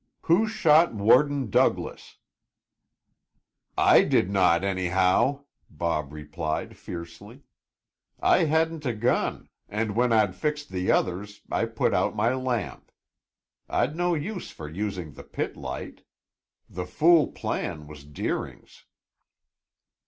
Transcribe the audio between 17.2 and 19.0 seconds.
plan was Deering's."